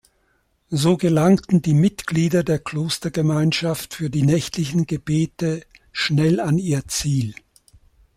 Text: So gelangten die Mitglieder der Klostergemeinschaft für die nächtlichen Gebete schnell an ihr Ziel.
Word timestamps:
So 0.71 0.97
gelangten 0.97 1.61
die 1.61 1.75
Mitglieder 1.75 2.41
der 2.43 2.57
Klostergemeinschaft 2.57 3.93
für 3.93 4.09
die 4.09 4.23
nächtlichen 4.23 4.87
Gebete 4.87 5.61
schnell 5.91 6.39
an 6.39 6.57
ihr 6.57 6.87
Ziel. 6.87 7.35